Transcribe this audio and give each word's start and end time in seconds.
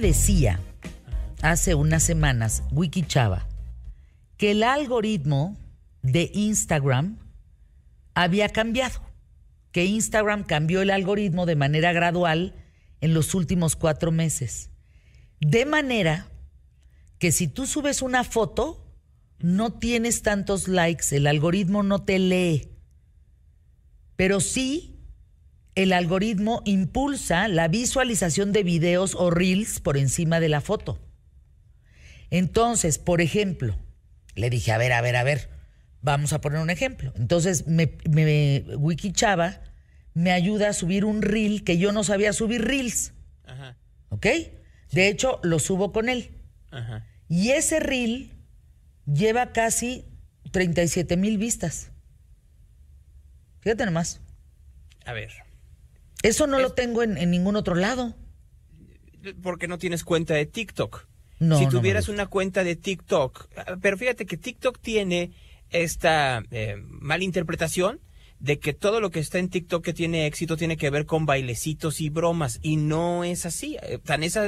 decía 0.00 0.60
hace 1.42 1.74
unas 1.74 2.02
semanas, 2.02 2.62
Wiki 2.70 3.02
Chava, 3.02 3.46
que 4.36 4.52
el 4.52 4.62
algoritmo 4.62 5.56
de 6.02 6.30
Instagram 6.34 7.18
había 8.14 8.48
cambiado, 8.48 9.00
que 9.72 9.84
Instagram 9.84 10.44
cambió 10.44 10.82
el 10.82 10.90
algoritmo 10.90 11.46
de 11.46 11.56
manera 11.56 11.92
gradual 11.92 12.54
en 13.00 13.14
los 13.14 13.34
últimos 13.34 13.76
cuatro 13.76 14.10
meses. 14.10 14.70
De 15.40 15.66
manera 15.66 16.28
que 17.18 17.32
si 17.32 17.48
tú 17.48 17.66
subes 17.66 18.02
una 18.02 18.24
foto, 18.24 18.82
no 19.38 19.72
tienes 19.72 20.22
tantos 20.22 20.68
likes, 20.68 21.14
el 21.14 21.26
algoritmo 21.26 21.82
no 21.82 22.02
te 22.02 22.18
lee. 22.18 22.68
Pero 24.16 24.40
sí, 24.40 24.95
el 25.76 25.92
algoritmo 25.92 26.62
impulsa 26.64 27.46
la 27.48 27.68
visualización 27.68 28.52
de 28.52 28.62
videos 28.62 29.14
o 29.14 29.30
reels 29.30 29.78
por 29.78 29.96
encima 29.98 30.40
de 30.40 30.48
la 30.48 30.60
foto. 30.62 30.98
Entonces, 32.30 32.98
por 32.98 33.20
ejemplo, 33.20 33.78
le 34.34 34.50
dije, 34.50 34.72
a 34.72 34.78
ver, 34.78 34.92
a 34.92 35.02
ver, 35.02 35.16
a 35.16 35.22
ver, 35.22 35.50
vamos 36.00 36.32
a 36.32 36.40
poner 36.40 36.60
un 36.60 36.70
ejemplo. 36.70 37.12
Entonces, 37.16 37.66
me, 37.68 37.98
me 38.08 38.64
Wiki 38.76 39.12
Chava 39.12 39.60
me 40.14 40.32
ayuda 40.32 40.70
a 40.70 40.72
subir 40.72 41.04
un 41.04 41.20
reel 41.20 41.62
que 41.62 41.76
yo 41.76 41.92
no 41.92 42.02
sabía 42.04 42.32
subir 42.32 42.64
reels. 42.64 43.12
Ajá. 43.44 43.76
¿Ok? 44.08 44.26
De 44.92 45.08
hecho, 45.08 45.40
lo 45.42 45.58
subo 45.58 45.92
con 45.92 46.08
él. 46.08 46.30
Ajá. 46.70 47.06
Y 47.28 47.50
ese 47.50 47.80
reel 47.80 48.32
lleva 49.04 49.52
casi 49.52 50.06
37 50.52 51.18
mil 51.18 51.36
vistas. 51.36 51.90
Fíjate 53.60 53.84
nomás. 53.84 54.20
A 55.04 55.12
ver. 55.12 55.45
Eso 56.22 56.46
no 56.46 56.58
lo 56.58 56.72
tengo 56.72 57.02
en, 57.02 57.30
ningún 57.30 57.56
otro 57.56 57.74
lado. 57.74 58.14
Porque 59.42 59.68
no 59.68 59.78
tienes 59.78 60.04
cuenta 60.04 60.34
de 60.34 60.46
TikTok. 60.46 61.06
No, 61.38 61.58
si 61.58 61.66
tuvieras 61.68 62.08
una 62.08 62.26
cuenta 62.26 62.64
de 62.64 62.76
TikTok, 62.76 63.48
pero 63.82 63.98
fíjate 63.98 64.24
que 64.24 64.38
TikTok 64.38 64.78
tiene 64.80 65.32
esta 65.68 66.42
eh, 66.50 66.76
mala 66.78 67.24
interpretación 67.24 68.00
de 68.38 68.58
que 68.58 68.72
todo 68.72 69.00
lo 69.00 69.10
que 69.10 69.20
está 69.20 69.38
en 69.38 69.48
TikTok 69.48 69.84
que 69.84 69.92
tiene 69.92 70.26
éxito 70.26 70.56
tiene 70.56 70.76
que 70.76 70.90
ver 70.90 71.06
con 71.06 71.26
bailecitos 71.26 72.00
y 72.00 72.10
bromas 72.10 72.58
y 72.62 72.76
no 72.76 73.24
es 73.24 73.46
así. 73.46 73.76
Eh, 73.82 73.98
tan 74.02 74.22
es, 74.22 74.38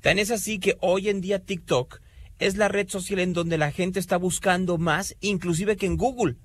tan 0.00 0.18
es 0.18 0.30
así 0.30 0.58
que 0.58 0.76
hoy 0.80 1.08
en 1.08 1.20
día 1.20 1.40
TikTok 1.40 2.00
es 2.38 2.56
la 2.56 2.68
red 2.68 2.88
social 2.88 3.20
en 3.20 3.32
donde 3.32 3.58
la 3.58 3.70
gente 3.70 4.00
está 4.00 4.16
buscando 4.16 4.78
más, 4.78 5.16
inclusive 5.20 5.76
que 5.76 5.86
en 5.86 5.96
Google. 5.96 6.36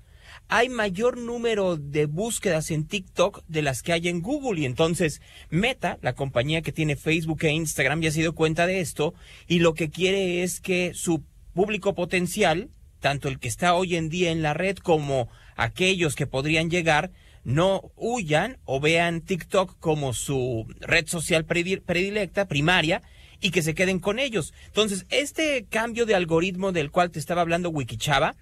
Hay 0.50 0.70
mayor 0.70 1.18
número 1.18 1.76
de 1.76 2.06
búsquedas 2.06 2.70
en 2.70 2.86
TikTok 2.86 3.44
de 3.48 3.60
las 3.60 3.82
que 3.82 3.92
hay 3.92 4.08
en 4.08 4.22
Google 4.22 4.62
y 4.62 4.64
entonces 4.64 5.20
Meta, 5.50 5.98
la 6.00 6.14
compañía 6.14 6.62
que 6.62 6.72
tiene 6.72 6.96
Facebook 6.96 7.44
e 7.44 7.52
Instagram, 7.52 8.00
ya 8.00 8.10
se 8.10 8.20
dio 8.20 8.34
cuenta 8.34 8.66
de 8.66 8.80
esto 8.80 9.12
y 9.46 9.58
lo 9.58 9.74
que 9.74 9.90
quiere 9.90 10.42
es 10.42 10.60
que 10.60 10.92
su 10.94 11.22
público 11.52 11.94
potencial, 11.94 12.70
tanto 12.98 13.28
el 13.28 13.38
que 13.38 13.48
está 13.48 13.74
hoy 13.74 13.96
en 13.96 14.08
día 14.08 14.30
en 14.30 14.40
la 14.40 14.54
red 14.54 14.78
como 14.78 15.28
aquellos 15.54 16.14
que 16.14 16.26
podrían 16.26 16.70
llegar, 16.70 17.10
no 17.44 17.92
huyan 17.94 18.56
o 18.64 18.80
vean 18.80 19.20
TikTok 19.20 19.78
como 19.78 20.14
su 20.14 20.66
red 20.80 21.08
social 21.08 21.44
predilecta, 21.44 22.48
primaria, 22.48 23.02
y 23.40 23.50
que 23.50 23.62
se 23.62 23.74
queden 23.74 24.00
con 24.00 24.18
ellos. 24.18 24.52
Entonces, 24.66 25.06
este 25.10 25.64
cambio 25.70 26.06
de 26.06 26.14
algoritmo 26.14 26.72
del 26.72 26.90
cual 26.90 27.10
te 27.10 27.18
estaba 27.18 27.42
hablando 27.42 27.70
Wikichava 27.70 28.34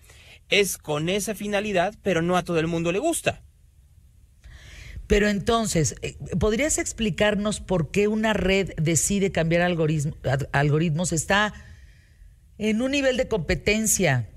es 0.49 0.79
con 0.79 1.09
esa 1.09 1.35
finalidad, 1.35 1.95
pero 2.03 2.23
no 2.23 2.37
a 2.37 2.45
todo 2.45 2.59
el 2.59 2.67
mundo 2.67 2.93
le 2.93 2.99
gusta. 2.99 3.43
Pero 5.07 5.29
entonces, 5.29 5.95
eh, 6.03 6.17
¿podrías 6.39 6.79
explicarnos 6.79 7.61
por 7.61 7.91
qué 7.91 8.09
una 8.09 8.33
red 8.33 8.73
decide 8.77 9.31
cambiar 9.31 9.63
algoritmos? 9.63 11.13
Está 11.13 11.55
en 12.59 12.83
un 12.83 12.91
nivel 12.91 13.17
de 13.17 13.29
competencia 13.29 14.29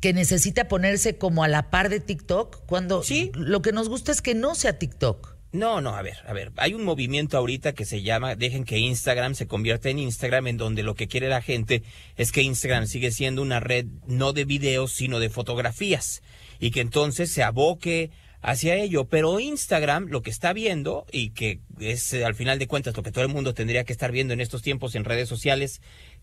que 0.00 0.12
necesita 0.12 0.68
ponerse 0.68 1.16
como 1.16 1.42
a 1.42 1.48
la 1.48 1.70
par 1.70 1.88
de 1.88 1.98
TikTok, 1.98 2.66
cuando 2.66 3.02
¿Sí? 3.02 3.32
lo 3.34 3.62
que 3.62 3.72
nos 3.72 3.88
gusta 3.88 4.12
es 4.12 4.22
que 4.22 4.34
no 4.34 4.54
sea 4.54 4.78
TikTok. 4.78 5.33
No, 5.54 5.80
no, 5.80 5.90
a 5.94 6.02
ver, 6.02 6.16
a 6.26 6.32
ver, 6.32 6.50
hay 6.56 6.74
un 6.74 6.82
movimiento 6.82 7.38
ahorita 7.38 7.74
que 7.74 7.84
se 7.84 8.02
llama 8.02 8.34
Dejen 8.34 8.64
que 8.64 8.78
Instagram 8.78 9.36
se 9.36 9.46
convierta 9.46 9.88
en 9.88 10.00
Instagram, 10.00 10.48
en 10.48 10.56
donde 10.56 10.82
lo 10.82 10.96
que 10.96 11.06
quiere 11.06 11.28
la 11.28 11.42
gente 11.42 11.84
es 12.16 12.32
que 12.32 12.42
Instagram 12.42 12.88
sigue 12.88 13.12
siendo 13.12 13.40
una 13.40 13.60
red 13.60 13.86
no 14.08 14.32
de 14.32 14.44
videos, 14.44 14.90
sino 14.90 15.20
de 15.20 15.30
fotografías, 15.30 16.24
y 16.58 16.72
que 16.72 16.80
entonces 16.80 17.30
se 17.30 17.44
aboque 17.44 18.10
hacia 18.42 18.74
ello. 18.74 19.04
Pero 19.04 19.38
Instagram 19.38 20.08
lo 20.08 20.22
que 20.22 20.30
está 20.30 20.52
viendo, 20.52 21.06
y 21.12 21.30
que 21.30 21.60
es 21.78 22.12
al 22.14 22.34
final 22.34 22.58
de 22.58 22.66
cuentas 22.66 22.96
lo 22.96 23.04
que 23.04 23.12
todo 23.12 23.22
el 23.22 23.32
mundo 23.32 23.54
tendría 23.54 23.84
que 23.84 23.92
estar 23.92 24.10
viendo 24.10 24.34
en 24.34 24.40
estos 24.40 24.60
tiempos 24.60 24.96
en 24.96 25.04
redes 25.04 25.28
sociales 25.28 25.80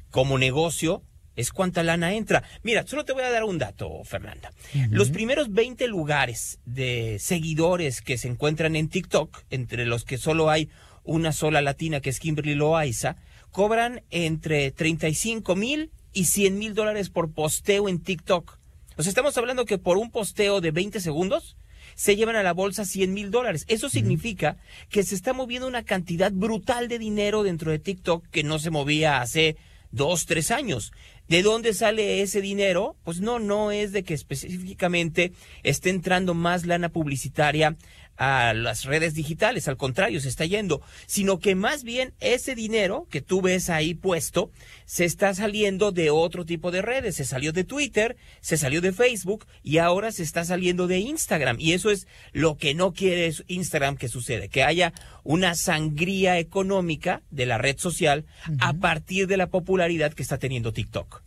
como 0.10 0.38
negocio, 0.40 1.04
es 1.36 1.52
cuánta 1.52 1.84
lana 1.84 2.14
entra. 2.14 2.44
Mira, 2.64 2.86
solo 2.86 3.06
te 3.06 3.14
voy 3.14 3.24
a 3.24 3.32
dar 3.32 3.44
un 3.44 3.58
dato, 3.58 4.04
Fernanda. 4.04 4.52
Los 4.90 5.10
primeros 5.12 5.52
20 5.52 5.88
lugares 5.88 6.60
de 6.66 7.18
seguidores 7.20 8.02
que 8.02 8.18
se 8.18 8.28
encuentran 8.28 8.76
en 8.76 8.90
TikTok, 8.90 9.44
entre 9.50 9.86
los 9.86 10.04
que 10.04 10.18
solo 10.18 10.50
hay 10.50 10.70
una 11.04 11.32
sola 11.32 11.62
latina 11.62 12.00
que 12.02 12.10
es 12.10 12.20
Kimberly 12.20 12.56
Loaiza, 12.56 13.16
cobran 13.52 14.04
entre 14.10 14.72
35 14.72 15.56
mil 15.56 15.92
y 16.14 16.26
100 16.26 16.58
mil 16.58 16.74
dólares 16.74 17.10
por 17.10 17.32
posteo 17.32 17.90
en 17.90 18.00
TikTok. 18.00 18.58
O 18.98 19.04
sea, 19.04 19.10
estamos 19.10 19.38
hablando 19.38 19.66
que 19.66 19.78
por 19.78 19.98
un 19.98 20.12
posteo 20.12 20.62
de 20.62 20.72
20 20.72 21.00
segundos 21.00 21.56
se 21.96 22.16
llevan 22.16 22.36
a 22.36 22.44
la 22.44 22.54
bolsa 22.54 22.86
100 22.86 23.14
mil 23.14 23.32
dólares. 23.32 23.66
Eso 23.68 23.90
significa 23.90 24.58
que 24.90 25.04
se 25.04 25.16
está 25.16 25.34
moviendo 25.34 25.68
una 25.68 25.84
cantidad 25.84 26.32
brutal 26.32 26.88
de 26.88 27.00
dinero 27.00 27.44
dentro 27.44 27.72
de 27.72 27.80
TikTok 27.80 28.28
que 28.30 28.44
no 28.44 28.60
se 28.60 28.70
movía 28.70 29.22
hace 29.22 29.58
dos, 29.92 30.26
tres 30.26 30.52
años. 30.52 30.92
¿De 31.28 31.44
dónde 31.44 31.74
sale 31.74 32.22
ese 32.22 32.42
dinero? 32.42 32.98
Pues 33.04 33.22
no, 33.22 33.40
no 33.40 33.72
es 33.72 33.92
de 33.92 34.04
que 34.04 34.14
específicamente 34.14 35.32
esté 35.64 35.90
entrando 35.90 36.34
más 36.34 36.66
lana 36.66 36.90
publicitaria 36.90 37.78
a 38.22 38.54
las 38.54 38.86
redes 38.86 39.16
digitales, 39.16 39.68
al 39.68 39.78
contrario, 39.78 40.22
se 40.22 40.30
está 40.30 40.46
yendo, 40.46 40.84
sino 41.08 41.40
que 41.40 41.56
más 41.56 41.84
bien 41.84 42.14
ese 42.20 42.54
dinero 42.54 43.08
que 43.10 43.20
tú 43.20 43.42
ves 43.42 43.72
ahí 43.72 43.96
puesto 43.96 44.52
se 44.86 45.06
está 45.06 45.34
saliendo 45.34 45.92
de 45.92 46.12
otro 46.12 46.46
tipo 46.46 46.70
de 46.70 46.84
redes, 46.84 47.16
se 47.16 47.26
salió 47.26 47.52
de 47.52 47.64
Twitter, 47.64 48.18
se 48.40 48.58
salió 48.58 48.80
de 48.80 48.94
Facebook 48.94 49.48
y 49.64 49.80
ahora 49.80 50.12
se 50.12 50.22
está 50.22 50.46
saliendo 50.46 50.86
de 50.86 51.00
Instagram 51.00 51.58
y 51.60 51.74
eso 51.74 51.90
es 51.90 52.06
lo 52.32 52.58
que 52.58 52.76
no 52.76 52.94
quiere 52.94 53.34
Instagram 53.48 53.98
que 53.98 54.08
sucede, 54.08 54.50
que 54.50 54.62
haya 54.62 54.94
una 55.24 55.56
sangría 55.56 56.38
económica 56.38 57.24
de 57.32 57.48
la 57.48 57.58
red 57.58 57.80
social 57.80 58.26
a 58.60 58.74
partir 58.74 59.26
de 59.26 59.38
la 59.38 59.48
popularidad 59.48 60.14
que 60.14 60.22
está 60.22 60.38
teniendo 60.38 60.74
TikTok. 60.74 61.24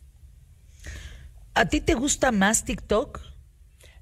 ¿A 1.54 1.66
ti 1.66 1.81
te 1.81 1.94
gusta 1.94 2.31
más 2.31 2.65
TikTok? 2.65 3.34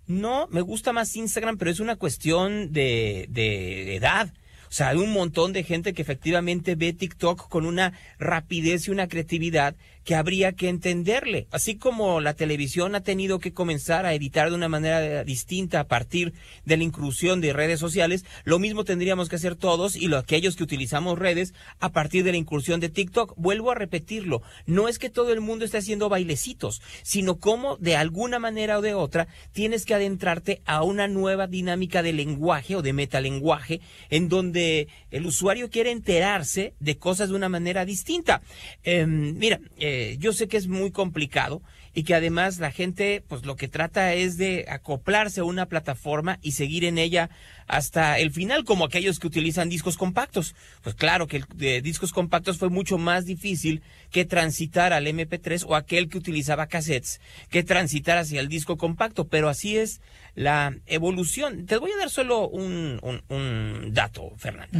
No, 0.07 0.49
me 0.51 0.61
gusta 0.61 0.93
más 0.93 1.17
Instagram, 1.17 1.59
pero 1.59 1.71
es 1.71 1.81
una 1.81 1.97
cuestión 1.97 2.73
de, 2.73 3.27
de 3.31 3.97
edad. 3.97 4.33
O 4.73 4.75
sea, 4.75 4.89
hay 4.89 4.97
un 4.97 5.13
montón 5.13 5.53
de 5.53 5.65
gente 5.65 5.93
que 5.93 6.01
efectivamente 6.01 6.77
ve 6.77 6.95
TikTok 6.95 7.51
con 7.51 7.67
una 7.67 7.93
rapidez 8.19 8.89
y 8.89 8.91
una 8.91 9.07
creatividad 9.07 9.77
que 10.03 10.15
habría 10.15 10.53
que 10.53 10.71
entenderle. 10.71 11.47
Así 11.51 11.77
como 11.77 12.23
la 12.23 12.33
televisión 12.33 12.95
ha 12.95 13.03
tenido 13.03 13.39
que 13.39 13.53
comenzar 13.53 14.07
a 14.07 14.15
editar 14.15 14.49
de 14.49 14.57
una 14.57 14.71
manera 14.71 15.25
distinta 15.25 15.81
a 15.81 15.85
partir 15.85 16.33
de 16.65 16.79
la 16.79 16.85
inclusión 16.85 17.43
de 17.43 17.53
redes 17.53 17.81
sociales, 17.81 18.25
lo 18.45 18.59
mismo 18.59 18.85
tendríamos 18.85 19.29
que 19.29 19.37
hacer 19.37 19.57
todos 19.57 19.95
y 19.95 20.09
los, 20.09 20.23
aquellos 20.23 20.57
que 20.57 20.65
utilizamos 20.65 21.19
redes 21.19 21.53
a 21.79 21.91
partir 21.91 22.25
de 22.25 22.33
la 22.33 22.39
incursión 22.39 22.81
de 22.81 22.89
TikTok. 22.89 23.35
Vuelvo 23.37 23.71
a 23.73 23.75
repetirlo, 23.75 24.41
no 24.65 24.89
es 24.89 24.99
que 24.99 25.11
todo 25.11 25.35
el 25.35 25.43
mundo 25.43 25.67
esté 25.67 25.77
haciendo 25.77 26.09
bailecitos, 26.09 26.81
sino 27.03 27.39
como 27.39 27.77
de 27.77 27.97
alguna 27.97 28.39
manera 28.39 28.79
o 28.79 28.83
de 28.83 28.95
otra 28.95 29.29
tienes 29.53 29.85
que 29.85 29.95
adentrarte 29.95 30.63
a 30.65 30.83
una 30.83 31.09
nueva 31.09 31.47
dinámica 31.47 32.03
de 32.03 32.15
lenguaje 32.15 32.75
o 32.75 32.81
de 32.81 32.95
metalenguaje 32.95 33.83
en 34.09 34.31
donde 34.31 34.62
el 35.11 35.27
usuario 35.27 35.71
quiere 35.71 35.91
enterarse 35.91 36.75
de 36.81 36.97
cosas 36.97 37.29
de 37.29 37.37
una 37.37 37.49
manera 37.49 37.85
distinta. 37.85 38.43
Em, 38.83 39.37
mira, 39.39 39.61
eh, 39.79 40.17
yo 40.19 40.33
sé 40.33 40.49
que 40.49 40.57
es 40.57 40.67
muy 40.67 40.91
complicado 40.91 41.63
y 41.95 42.05
que 42.05 42.15
además 42.15 42.59
la 42.59 42.71
gente 42.71 43.23
pues 43.27 43.45
lo 43.45 43.57
que 43.57 43.69
trata 43.69 44.15
es 44.15 44.37
de 44.37 44.67
acoplarse 44.69 45.41
a 45.41 45.45
una 45.45 45.67
plataforma 45.67 46.39
y 46.43 46.53
seguir 46.53 46.85
en 46.85 46.99
ella 46.99 47.31
hasta 47.67 48.19
el 48.19 48.33
final 48.33 48.65
como 48.65 48.85
aquellos 48.85 49.19
que 49.19 49.27
utilizan 49.27 49.69
discos 49.69 49.97
compactos. 49.97 50.55
Pues 50.83 50.95
claro 50.95 51.27
que 51.27 51.39
el 51.39 51.47
de 51.55 51.83
discos 51.83 52.13
compactos 52.13 52.59
fue 52.59 52.71
mucho 52.71 52.99
más 52.99 53.25
difícil 53.25 53.83
que 54.11 54.25
transitar 54.25 54.93
al 54.93 55.07
MP3 55.07 55.65
o 55.67 55.75
aquel 55.75 56.09
que 56.09 56.19
utilizaba 56.19 56.67
cassettes 56.67 57.21
que 57.51 57.63
transitar 57.63 58.19
hacia 58.19 58.41
el 58.41 58.49
disco 58.49 58.77
compacto, 58.77 59.29
pero 59.29 59.49
así 59.49 59.77
es 59.77 60.01
la 60.35 60.75
evolución. 60.87 61.67
Te 61.67 61.77
voy 61.77 61.91
a 61.93 61.99
dar 61.99 62.11
solo 62.11 62.49
un, 62.49 63.01
un, 63.29 63.93
dato, 63.93 64.33
Fernanda. 64.37 64.79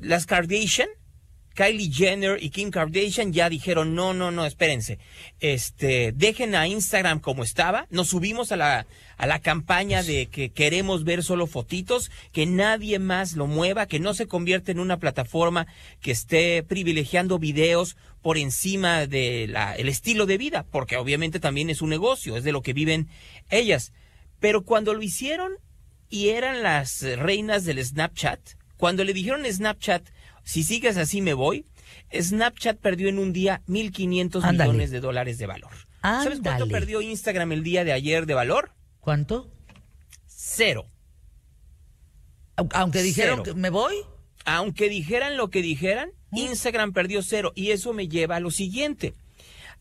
Las 0.00 0.26
Kardashian 0.26 0.88
Kylie 1.54 1.90
Jenner 1.92 2.42
y 2.42 2.50
Kim 2.50 2.70
Kardashian 2.70 3.32
ya 3.32 3.48
dijeron, 3.48 3.94
no, 3.94 4.12
no, 4.12 4.30
no, 4.30 4.44
espérense, 4.44 4.98
este, 5.40 6.12
dejen 6.12 6.54
a 6.54 6.66
Instagram 6.66 7.20
como 7.20 7.44
estaba, 7.44 7.86
nos 7.90 8.08
subimos 8.08 8.50
a 8.50 8.56
la, 8.56 8.86
a 9.16 9.26
la 9.26 9.38
campaña 9.38 10.02
de 10.02 10.26
que 10.26 10.50
queremos 10.50 11.04
ver 11.04 11.22
solo 11.22 11.46
fotitos, 11.46 12.10
que 12.32 12.46
nadie 12.46 12.98
más 12.98 13.34
lo 13.34 13.46
mueva, 13.46 13.86
que 13.86 14.00
no 14.00 14.14
se 14.14 14.26
convierta 14.26 14.72
en 14.72 14.80
una 14.80 14.98
plataforma 14.98 15.66
que 16.00 16.10
esté 16.10 16.62
privilegiando 16.62 17.38
videos 17.38 17.96
por 18.20 18.36
encima 18.36 19.06
del 19.06 19.54
el 19.76 19.88
estilo 19.88 20.26
de 20.26 20.38
vida, 20.38 20.64
porque 20.70 20.96
obviamente 20.96 21.40
también 21.40 21.70
es 21.70 21.82
un 21.82 21.90
negocio, 21.90 22.36
es 22.36 22.44
de 22.44 22.52
lo 22.52 22.62
que 22.62 22.72
viven 22.72 23.08
ellas. 23.50 23.92
Pero 24.40 24.64
cuando 24.64 24.92
lo 24.94 25.02
hicieron 25.02 25.52
y 26.08 26.30
eran 26.30 26.62
las 26.62 27.02
reinas 27.02 27.64
del 27.64 27.84
Snapchat, 27.84 28.40
cuando 28.76 29.04
le 29.04 29.12
dijeron 29.12 29.44
Snapchat, 29.44 30.08
si 30.44 30.62
sigues 30.62 30.96
así 30.96 31.20
me 31.20 31.34
voy, 31.34 31.64
Snapchat 32.12 32.78
perdió 32.78 33.08
en 33.08 33.18
un 33.18 33.32
día 33.32 33.62
1.500 33.66 34.52
millones 34.52 34.90
de 34.90 35.00
dólares 35.00 35.38
de 35.38 35.46
valor. 35.46 35.72
¿Sabes 36.02 36.40
cuánto 36.40 36.68
perdió 36.68 37.00
Instagram 37.00 37.52
el 37.52 37.62
día 37.62 37.84
de 37.84 37.92
ayer 37.92 38.26
de 38.26 38.34
valor? 38.34 38.72
¿Cuánto? 39.00 39.50
Cero. 40.26 40.86
Aunque 42.56 43.02
dijeron 43.02 43.42
que 43.42 43.54
me 43.54 43.70
voy. 43.70 43.94
Aunque 44.44 44.90
dijeran 44.90 45.36
lo 45.38 45.48
que 45.48 45.62
dijeran, 45.62 46.10
¿Mm? 46.30 46.38
Instagram 46.38 46.92
perdió 46.92 47.22
cero. 47.22 47.52
Y 47.54 47.70
eso 47.70 47.94
me 47.94 48.08
lleva 48.08 48.36
a 48.36 48.40
lo 48.40 48.50
siguiente. 48.50 49.14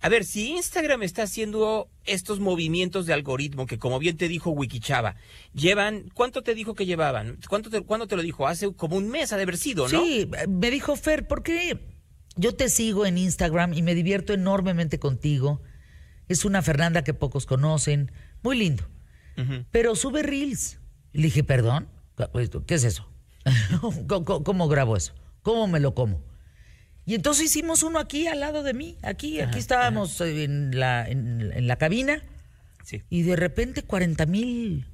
A 0.01 0.09
ver, 0.09 0.25
si 0.25 0.51
Instagram 0.51 1.03
está 1.03 1.23
haciendo 1.23 1.89
estos 2.05 2.39
movimientos 2.39 3.05
de 3.05 3.13
algoritmo 3.13 3.65
que, 3.65 3.79
como 3.79 3.99
bien 3.99 4.17
te 4.17 4.27
dijo 4.27 4.51
Wikichava, 4.51 5.15
llevan, 5.53 6.09
¿cuánto 6.13 6.41
te 6.41 6.55
dijo 6.55 6.75
que 6.75 6.85
llevaban? 6.85 7.39
¿Cuánto 7.47 7.69
te, 7.69 7.81
¿Cuándo 7.81 8.07
te 8.07 8.15
lo 8.15 8.21
dijo? 8.21 8.47
Hace 8.47 8.73
como 8.73 8.97
un 8.97 9.09
mes 9.09 9.31
ha 9.31 9.37
de 9.37 9.43
haber 9.43 9.57
sido, 9.57 9.87
¿no? 9.87 10.03
Sí, 10.03 10.29
me 10.49 10.71
dijo 10.71 10.95
Fer, 10.95 11.27
porque 11.27 11.79
yo 12.35 12.53
te 12.53 12.69
sigo 12.69 13.05
en 13.05 13.17
Instagram 13.17 13.73
y 13.73 13.81
me 13.81 13.95
divierto 13.95 14.33
enormemente 14.33 14.99
contigo. 14.99 15.61
Es 16.27 16.45
una 16.45 16.61
Fernanda 16.61 17.03
que 17.03 17.13
pocos 17.13 17.45
conocen, 17.45 18.11
muy 18.41 18.57
lindo. 18.57 18.83
Pero 19.71 19.95
sube 19.95 20.21
reels. 20.21 20.79
Le 21.11 21.23
dije, 21.23 21.43
perdón, 21.43 21.87
¿qué 22.67 22.75
es 22.75 22.83
eso? 22.83 23.09
¿Cómo 24.07 24.67
grabo 24.67 24.95
eso? 24.95 25.13
¿Cómo 25.41 25.67
me 25.67 25.79
lo 25.79 25.93
como? 25.93 26.21
Y 27.05 27.15
entonces 27.15 27.45
hicimos 27.45 27.83
uno 27.83 27.99
aquí 27.99 28.27
al 28.27 28.39
lado 28.39 28.63
de 28.63 28.73
mí, 28.73 28.97
aquí, 29.01 29.41
aquí 29.41 29.59
estábamos 29.59 30.21
en 30.21 30.77
la, 30.79 31.07
en, 31.07 31.67
la 31.67 31.75
cabina. 31.75 32.23
Y 33.09 33.23
de 33.23 33.35
repente 33.35 33.83
40 33.83 34.25
mil 34.25 34.85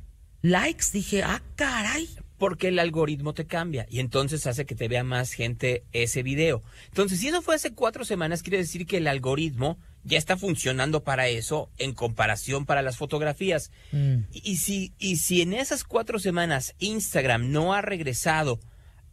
likes. 0.42 0.86
Dije, 0.94 1.24
ah, 1.24 1.42
caray. 1.56 2.10
Porque 2.38 2.70
el 2.70 2.80
algoritmo 2.80 3.34
te 3.34 3.46
cambia 3.46 3.86
y 3.90 4.00
entonces 4.00 4.48
hace 4.48 4.66
que 4.66 4.74
te 4.74 4.88
vea 4.88 5.04
más 5.04 5.34
gente 5.34 5.84
ese 5.92 6.24
video. 6.24 6.64
Entonces, 6.88 7.20
si 7.20 7.28
eso 7.28 7.42
fue 7.42 7.56
hace 7.56 7.74
cuatro 7.74 8.06
semanas, 8.06 8.44
quiere 8.44 8.60
decir 8.60 8.88
que 8.88 8.98
el 8.98 9.08
algoritmo 9.08 9.78
ya 10.06 10.18
está 10.18 10.38
funcionando 10.38 11.04
para 11.04 11.28
eso 11.28 11.70
en 11.78 11.94
comparación 11.94 12.66
para 12.66 12.82
las 12.82 12.96
fotografías. 12.96 13.72
Mm. 13.92 14.20
Y, 14.32 14.56
si, 14.56 14.94
y 15.00 15.18
si 15.18 15.42
en 15.42 15.52
esas 15.52 15.84
cuatro 15.84 16.18
semanas 16.18 16.76
Instagram 16.80 17.52
no 17.52 17.74
ha 17.74 17.82
regresado 17.82 18.62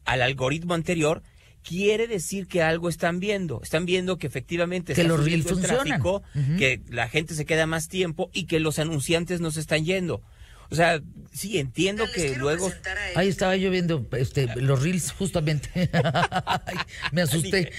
al 0.04 0.22
algoritmo 0.22 0.74
anterior, 0.74 1.24
quiere 1.66 2.06
decir 2.06 2.46
que 2.46 2.62
algo 2.62 2.88
están 2.88 3.18
viendo. 3.18 3.60
Están 3.62 3.86
viendo 3.86 4.18
que 4.18 4.26
efectivamente 4.26 4.94
que 4.94 5.04
los 5.04 5.24
reels 5.24 5.46
funcionan. 5.46 6.00
que 6.58 6.80
la 6.88 7.08
gente 7.08 7.34
se 7.34 7.44
queda 7.44 7.66
más 7.66 7.88
tiempo 7.88 8.30
y 8.32 8.44
que 8.44 8.60
los 8.60 8.78
anunciantes 8.78 9.40
no 9.40 9.50
se 9.50 9.60
están 9.60 9.84
yendo. 9.84 10.22
O 10.68 10.74
sea, 10.74 11.00
sí, 11.32 11.58
entiendo 11.58 12.04
que 12.12 12.36
luego... 12.36 12.72
Ahí 13.14 13.28
estaba 13.28 13.56
yo 13.56 13.70
viendo 13.70 14.04
este, 14.12 14.48
los 14.56 14.82
reels 14.82 15.12
justamente. 15.12 15.90
me 17.12 17.22
asusté. 17.22 17.72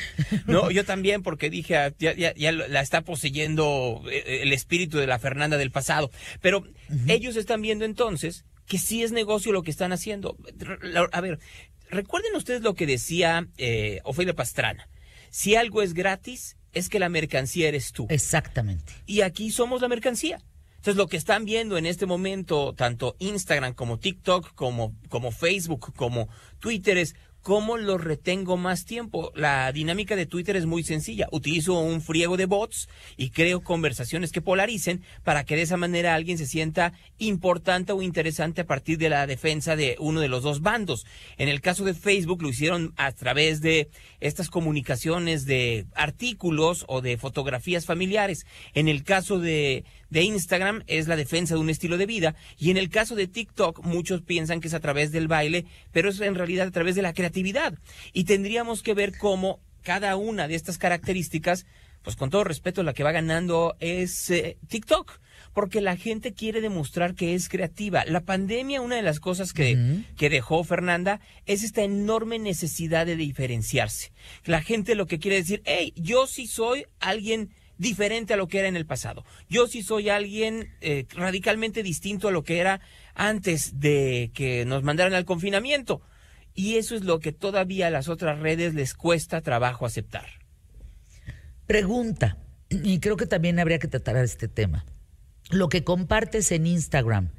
no, 0.46 0.72
yo 0.72 0.86
también 0.86 1.22
porque 1.22 1.50
dije, 1.50 1.78
ah, 1.78 1.94
ya, 2.00 2.14
ya, 2.16 2.52
la 2.52 2.82
está 2.82 3.02
poseyendo 3.02 4.04
eh, 4.10 4.42
el 4.44 4.54
espíritu 4.54 4.98
de 4.98 5.08
la 5.08 5.20
Fernanda 5.20 5.58
del 5.58 5.72
pasado. 5.72 6.12
Pero 6.42 6.66
ellos 7.08 7.36
están 7.36 7.62
viendo 7.62 7.84
entonces 7.84 8.46
que 8.68 8.78
sí 8.78 9.04
es 9.04 9.12
negocio 9.12 9.52
lo 9.52 9.64
que 9.64 9.72
están 9.72 9.92
haciendo. 9.92 10.38
A 11.12 11.22
ver, 11.22 11.40
recuerden 11.90 12.36
ustedes 12.36 12.62
lo 12.62 12.76
que 12.76 12.86
decía 12.86 13.48
eh, 13.58 14.02
Ofelia 14.04 14.36
Pastrana. 14.36 14.88
Si 15.30 15.56
algo 15.56 15.82
es 15.82 15.94
gratis, 15.94 16.58
es 16.74 16.90
que 16.90 17.00
la 17.00 17.10
mercancía 17.10 17.68
eres 17.68 17.92
tú. 17.92 18.08
Exactamente. 18.10 18.94
Y 19.06 19.22
aquí 19.22 19.52
somos 19.52 19.82
la 19.82 19.88
mercancía. 19.88 20.40
Entonces, 20.78 20.96
lo 20.96 21.08
que 21.08 21.18
están 21.18 21.44
viendo 21.44 21.78
en 21.78 21.86
este 21.86 22.06
momento, 22.06 22.74
tanto 22.74 23.16
Instagram 23.20 23.74
como 23.74 24.00
TikTok, 24.00 24.54
como, 24.54 24.96
como 25.10 25.32
Facebook, 25.32 25.94
como 25.96 26.30
Twitter, 26.60 26.98
es 26.98 27.16
¿Cómo 27.48 27.78
lo 27.78 27.98
retengo 27.98 28.58
más 28.58 28.84
tiempo? 28.84 29.32
La 29.34 29.72
dinámica 29.72 30.18
de 30.18 30.26
Twitter 30.26 30.58
es 30.58 30.66
muy 30.66 30.84
sencilla. 30.84 31.30
Utilizo 31.32 31.80
un 31.80 32.02
friego 32.02 32.36
de 32.36 32.46
bots 32.46 32.90
y 33.16 33.30
creo 33.30 33.64
conversaciones 33.64 34.34
que 34.34 34.42
polaricen 34.42 35.02
para 35.24 35.46
que 35.46 35.56
de 35.56 35.62
esa 35.62 35.78
manera 35.78 36.14
alguien 36.14 36.38
se 36.38 36.46
sienta 36.46 36.92
importante 37.20 37.94
o 37.94 38.02
interesante 38.02 38.60
a 38.60 38.68
partir 38.68 38.98
de 38.98 39.08
la 39.08 39.26
defensa 39.28 39.78
de 39.78 39.96
uno 40.00 40.20
de 40.20 40.28
los 40.28 40.44
dos 40.44 40.60
bandos. 40.60 41.06
En 41.38 41.48
el 41.48 41.62
caso 41.62 41.86
de 41.86 41.94
Facebook 41.94 42.42
lo 42.42 42.50
hicieron 42.50 42.94
a 42.98 43.14
través 43.14 43.62
de 43.62 43.92
estas 44.20 44.50
comunicaciones 44.50 45.46
de 45.46 45.86
artículos 45.96 46.84
o 46.90 47.00
de 47.00 47.16
fotografías 47.16 47.86
familiares. 47.86 48.46
En 48.74 48.90
el 48.90 49.06
caso 49.06 49.40
de, 49.40 49.86
de 50.10 50.24
Instagram 50.24 50.84
es 50.88 51.08
la 51.08 51.16
defensa 51.16 51.56
de 51.56 51.62
un 51.62 51.70
estilo 51.70 51.98
de 51.98 52.06
vida 52.06 52.36
y 52.58 52.72
en 52.72 52.78
el 52.78 52.90
caso 52.90 53.16
de 53.16 53.28
TikTok 53.28 53.84
muchos 53.84 54.22
piensan 54.22 54.62
que 54.62 54.68
es 54.68 54.74
a 54.74 54.80
través 54.80 55.12
del 55.12 55.28
baile, 55.28 55.66
pero 55.92 56.10
es 56.10 56.20
en 56.22 56.36
realidad 56.36 56.68
a 56.68 56.72
través 56.72 56.96
de 56.96 57.02
la 57.02 57.14
creatividad. 57.14 57.74
Y 58.14 58.24
tendríamos 58.24 58.84
que 58.84 58.94
ver 58.94 59.18
cómo 59.18 59.60
cada 59.84 60.16
una 60.16 60.48
de 60.48 60.56
estas 60.56 60.78
características, 60.78 61.66
pues 62.04 62.16
con 62.16 62.30
todo 62.30 62.44
respeto, 62.44 62.84
la 62.84 62.94
que 62.94 63.04
va 63.04 63.12
ganando 63.12 63.76
es 63.80 64.30
eh, 64.30 64.58
TikTok 64.68 65.20
porque 65.54 65.82
la 65.82 65.98
gente 65.98 66.34
quiere 66.34 66.62
demostrar 66.62 67.16
que 67.16 67.34
es 67.34 67.50
creativa. 67.50 68.06
La 68.06 68.22
pandemia, 68.22 68.82
una 68.82 68.96
de 68.96 69.02
las 69.02 69.20
cosas 69.20 69.54
que, 69.54 70.04
que, 70.16 70.30
dejó 70.30 70.64
Fernanda, 70.64 71.20
es 71.48 71.64
esta 71.64 71.82
enorme 71.82 72.38
necesidad 72.38 73.08
de 73.08 73.16
diferenciarse. 73.16 74.12
La 74.46 74.62
gente 74.62 74.94
lo 74.94 75.08
que 75.08 75.18
quiere 75.18 75.38
decir, 75.38 75.64
hey, 75.66 75.94
yo 75.96 76.28
sí 76.28 76.46
soy 76.46 76.86
alguien 77.00 77.50
diferente 77.78 78.34
a 78.34 78.38
lo 78.38 78.48
que 78.48 78.60
era 78.60 78.68
en 78.68 78.76
el 78.76 78.86
pasado. 78.86 79.26
Yo 79.50 79.68
sí 79.68 79.84
soy 79.84 80.10
alguien 80.10 80.76
eh, 80.82 81.06
radicalmente 81.12 81.84
distinto 81.84 82.28
a 82.28 82.32
lo 82.32 82.44
que 82.44 82.60
era 82.60 82.82
antes 83.14 83.80
de 83.80 84.32
que 84.34 84.66
nos 84.66 84.84
mandaran 84.84 85.14
al 85.14 85.26
confinamiento. 85.26 86.02
Y 86.54 86.78
eso 86.78 86.96
es 86.96 87.04
lo 87.04 87.20
que 87.20 87.32
todavía 87.32 87.88
a 87.88 87.92
las 87.92 88.10
otras 88.10 88.40
redes 88.40 88.74
les 88.74 88.94
cuesta 88.94 89.42
trabajo 89.42 89.86
aceptar. 89.86 90.26
Pregunta, 91.68 92.38
y 92.70 93.00
creo 93.00 93.18
que 93.18 93.28
también 93.28 93.60
habría 93.60 93.80
que 93.80 93.88
tratar 93.88 94.18
este 94.18 94.48
tema. 94.48 94.86
Lo 95.50 95.70
que 95.70 95.84
compartes 95.84 96.52
en 96.52 96.66
Instagram, 96.66 97.30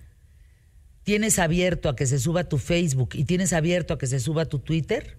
¿tienes 1.02 1.38
abierto 1.38 1.88
a 1.88 1.97
que 1.97 2.07
se 2.07 2.18
suba 2.18 2.45
tu 2.45 2.59
Facebook 2.59 3.11
y 3.14 3.25
tienes 3.25 3.52
abierto 3.52 3.95
a 3.95 3.99
que 3.99 4.07
se 4.07 4.21
suba 4.21 4.45
tu 4.45 4.61
Twitter? 4.61 5.18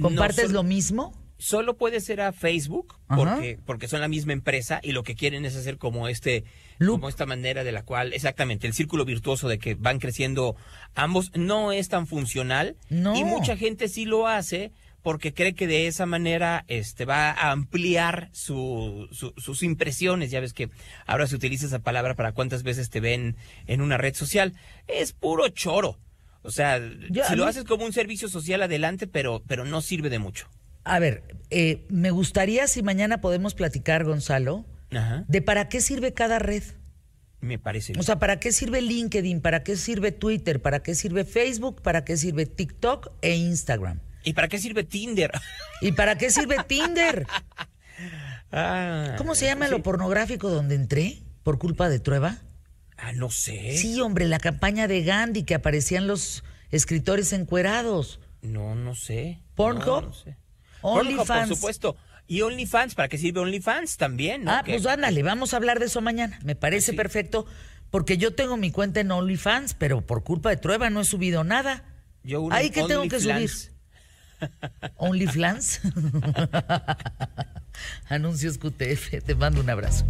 ¿Compartes 0.00 0.52
lo 0.52 0.62
mismo? 0.62 1.21
Solo 1.42 1.76
puede 1.76 2.00
ser 2.00 2.20
a 2.20 2.32
Facebook 2.32 2.94
porque 3.08 3.58
porque 3.66 3.88
son 3.88 4.00
la 4.00 4.06
misma 4.06 4.32
empresa 4.32 4.78
y 4.80 4.92
lo 4.92 5.02
que 5.02 5.16
quieren 5.16 5.44
es 5.44 5.56
hacer 5.56 5.76
como 5.76 6.06
este 6.06 6.44
como 6.78 7.08
esta 7.08 7.26
manera 7.26 7.64
de 7.64 7.72
la 7.72 7.82
cual 7.82 8.12
exactamente 8.12 8.68
el 8.68 8.74
círculo 8.74 9.04
virtuoso 9.04 9.48
de 9.48 9.58
que 9.58 9.74
van 9.74 9.98
creciendo 9.98 10.54
ambos 10.94 11.32
no 11.34 11.72
es 11.72 11.88
tan 11.88 12.06
funcional 12.06 12.76
y 12.90 13.24
mucha 13.24 13.56
gente 13.56 13.88
sí 13.88 14.04
lo 14.04 14.28
hace 14.28 14.70
porque 15.02 15.34
cree 15.34 15.54
que 15.54 15.66
de 15.66 15.88
esa 15.88 16.06
manera 16.06 16.64
este 16.68 17.06
va 17.06 17.32
a 17.32 17.50
ampliar 17.50 18.30
su, 18.30 19.08
sus 19.10 19.64
impresiones. 19.64 20.30
Ya 20.30 20.38
ves 20.38 20.52
que 20.52 20.70
ahora 21.06 21.26
se 21.26 21.34
utiliza 21.34 21.66
esa 21.66 21.80
palabra 21.80 22.14
para 22.14 22.30
cuántas 22.30 22.62
veces 22.62 22.88
te 22.88 23.00
ven 23.00 23.34
en 23.66 23.80
una 23.80 23.98
red 23.98 24.14
social. 24.14 24.54
Es 24.86 25.12
puro 25.12 25.48
choro. 25.48 25.98
O 26.42 26.52
sea, 26.52 26.80
si 27.28 27.34
lo 27.34 27.46
haces 27.46 27.64
como 27.64 27.84
un 27.84 27.92
servicio 27.92 28.28
social 28.28 28.62
adelante, 28.62 29.08
pero, 29.08 29.42
pero 29.44 29.64
no 29.64 29.80
sirve 29.80 30.08
de 30.08 30.20
mucho. 30.20 30.48
A 30.84 30.98
ver, 30.98 31.36
eh, 31.50 31.86
me 31.88 32.10
gustaría 32.10 32.66
si 32.66 32.82
mañana 32.82 33.20
podemos 33.20 33.54
platicar, 33.54 34.04
Gonzalo, 34.04 34.64
de 35.28 35.42
para 35.42 35.68
qué 35.68 35.80
sirve 35.80 36.12
cada 36.12 36.38
red. 36.38 36.62
Me 37.40 37.58
parece. 37.58 37.94
O 37.98 38.02
sea, 38.02 38.18
¿para 38.18 38.38
qué 38.38 38.52
sirve 38.52 38.80
LinkedIn? 38.80 39.40
¿Para 39.40 39.64
qué 39.64 39.76
sirve 39.76 40.12
Twitter? 40.12 40.62
¿Para 40.62 40.82
qué 40.82 40.94
sirve 40.94 41.24
Facebook? 41.24 41.82
¿Para 41.82 42.04
qué 42.04 42.16
sirve 42.16 42.46
TikTok 42.46 43.10
e 43.20 43.34
Instagram? 43.34 44.00
¿Y 44.22 44.34
para 44.34 44.48
qué 44.48 44.58
sirve 44.58 44.84
Tinder? 44.84 45.32
¿Y 45.80 45.92
para 45.92 46.16
qué 46.16 46.30
sirve 46.30 46.56
Tinder? 46.68 47.26
Ah, 48.52 49.14
¿Cómo 49.18 49.34
se 49.34 49.46
llama 49.46 49.66
lo 49.68 49.82
pornográfico 49.82 50.50
donde 50.50 50.74
entré 50.76 51.22
por 51.42 51.58
culpa 51.58 51.88
de 51.88 51.98
Trueba? 51.98 52.38
Ah, 52.96 53.12
no 53.12 53.30
sé. 53.30 53.76
Sí, 53.76 54.00
hombre, 54.00 54.26
la 54.26 54.38
campaña 54.38 54.86
de 54.86 55.02
Gandhi 55.02 55.42
que 55.42 55.54
aparecían 55.54 56.06
los 56.06 56.44
escritores 56.70 57.32
encuerados. 57.32 58.20
No, 58.42 58.76
no 58.76 58.94
sé. 58.94 59.40
¿Pornhub? 59.56 60.02
No, 60.02 60.12
sé. 60.12 60.36
OnlyFans. 60.82 61.48
Por 61.48 61.56
supuesto. 61.56 61.96
Y 62.26 62.42
OnlyFans, 62.42 62.94
¿para 62.94 63.08
qué 63.08 63.18
sirve 63.18 63.40
OnlyFans 63.40 63.96
también? 63.96 64.48
Ah, 64.48 64.62
pues 64.64 64.86
ándale, 64.86 65.22
vamos 65.22 65.54
a 65.54 65.56
hablar 65.56 65.78
de 65.80 65.86
eso 65.86 66.00
mañana. 66.00 66.38
Me 66.44 66.54
parece 66.54 66.92
perfecto, 66.92 67.46
porque 67.90 68.16
yo 68.16 68.34
tengo 68.34 68.56
mi 68.56 68.70
cuenta 68.70 69.00
en 69.00 69.10
OnlyFans, 69.10 69.74
pero 69.74 70.00
por 70.00 70.22
culpa 70.22 70.50
de 70.50 70.56
Trueba 70.56 70.88
no 70.90 71.00
he 71.00 71.04
subido 71.04 71.44
nada. 71.44 71.84
Yo 72.22 72.48
Ahí 72.52 72.70
que 72.70 72.84
tengo 72.84 73.08
que 73.08 73.20
subir. 73.20 73.50
OnlyFlans. 74.96 75.80
Anuncios 78.08 78.58
QTF. 78.58 79.24
Te 79.24 79.34
mando 79.34 79.60
un 79.60 79.70
abrazo. 79.70 80.04